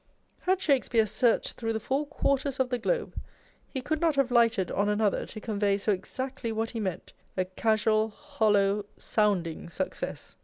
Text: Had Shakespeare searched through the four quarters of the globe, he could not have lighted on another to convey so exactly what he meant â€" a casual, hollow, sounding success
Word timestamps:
Had 0.39 0.59
Shakespeare 0.59 1.05
searched 1.05 1.51
through 1.57 1.73
the 1.73 1.79
four 1.79 2.07
quarters 2.07 2.59
of 2.59 2.69
the 2.71 2.79
globe, 2.79 3.13
he 3.67 3.81
could 3.81 4.01
not 4.01 4.15
have 4.15 4.31
lighted 4.31 4.71
on 4.71 4.89
another 4.89 5.27
to 5.27 5.39
convey 5.39 5.77
so 5.77 5.91
exactly 5.91 6.51
what 6.51 6.71
he 6.71 6.79
meant 6.79 7.13
â€" 7.37 7.43
a 7.43 7.45
casual, 7.45 8.09
hollow, 8.09 8.83
sounding 8.97 9.69
success 9.69 10.35